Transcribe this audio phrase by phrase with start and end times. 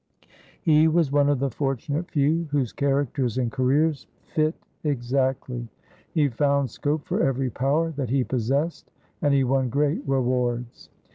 [0.63, 5.67] He was one of the fortunate few whose characters and careers fit exactly.
[6.09, 8.89] He found scope for every power that he possessed
[9.21, 10.89] and he won great rewards.